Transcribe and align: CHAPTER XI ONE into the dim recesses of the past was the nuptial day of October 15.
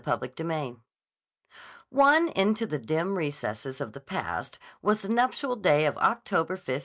CHAPTER 0.03 0.31
XI 0.35 0.77
ONE 1.89 2.29
into 2.29 2.65
the 2.65 2.79
dim 2.79 3.19
recesses 3.19 3.79
of 3.79 3.93
the 3.93 3.99
past 3.99 4.57
was 4.81 5.03
the 5.03 5.09
nuptial 5.09 5.55
day 5.55 5.85
of 5.85 5.95
October 5.99 6.57
15. 6.57 6.79